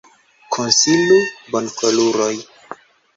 [0.55, 1.17] Konsilu,
[1.55, 2.31] bonkoruloj!